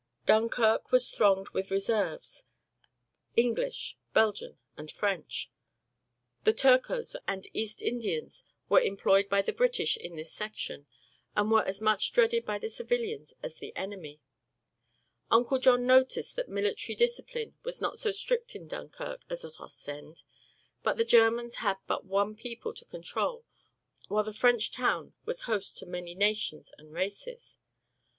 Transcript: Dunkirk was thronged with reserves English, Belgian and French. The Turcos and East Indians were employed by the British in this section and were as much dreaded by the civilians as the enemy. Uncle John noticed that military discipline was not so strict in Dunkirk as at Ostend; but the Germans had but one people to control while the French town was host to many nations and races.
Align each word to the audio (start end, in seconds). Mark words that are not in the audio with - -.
Dunkirk 0.25 0.91
was 0.91 1.11
thronged 1.11 1.49
with 1.49 1.69
reserves 1.69 2.45
English, 3.37 3.99
Belgian 4.15 4.57
and 4.75 4.89
French. 4.89 5.51
The 6.43 6.53
Turcos 6.55 7.15
and 7.27 7.45
East 7.53 7.83
Indians 7.83 8.43
were 8.67 8.81
employed 8.81 9.29
by 9.29 9.43
the 9.43 9.53
British 9.53 9.97
in 9.97 10.15
this 10.15 10.33
section 10.33 10.87
and 11.35 11.51
were 11.51 11.63
as 11.63 11.81
much 11.81 12.13
dreaded 12.13 12.45
by 12.47 12.57
the 12.57 12.67
civilians 12.67 13.35
as 13.43 13.57
the 13.59 13.75
enemy. 13.75 14.19
Uncle 15.29 15.59
John 15.59 15.85
noticed 15.85 16.35
that 16.35 16.49
military 16.49 16.95
discipline 16.95 17.55
was 17.61 17.79
not 17.79 17.99
so 17.99 18.09
strict 18.09 18.55
in 18.55 18.67
Dunkirk 18.67 19.21
as 19.29 19.45
at 19.45 19.59
Ostend; 19.61 20.23
but 20.81 20.97
the 20.97 21.05
Germans 21.05 21.57
had 21.57 21.77
but 21.85 22.05
one 22.05 22.33
people 22.35 22.73
to 22.73 22.85
control 22.85 23.45
while 24.07 24.23
the 24.23 24.33
French 24.33 24.71
town 24.71 25.13
was 25.25 25.41
host 25.41 25.77
to 25.77 25.85
many 25.85 26.15
nations 26.15 26.71
and 26.79 26.91
races. 26.91 27.59